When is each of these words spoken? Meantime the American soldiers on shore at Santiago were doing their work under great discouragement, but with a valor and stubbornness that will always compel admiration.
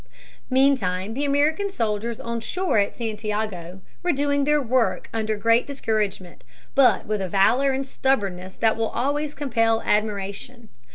Meantime 0.49 1.13
the 1.13 1.23
American 1.23 1.69
soldiers 1.69 2.19
on 2.19 2.39
shore 2.39 2.79
at 2.79 2.95
Santiago 2.97 3.81
were 4.01 4.11
doing 4.11 4.45
their 4.45 4.59
work 4.59 5.09
under 5.13 5.35
great 5.37 5.67
discouragement, 5.67 6.43
but 6.73 7.05
with 7.05 7.21
a 7.21 7.29
valor 7.29 7.71
and 7.71 7.85
stubbornness 7.85 8.55
that 8.55 8.75
will 8.75 8.89
always 8.89 9.35
compel 9.35 9.79
admiration. 9.83 10.69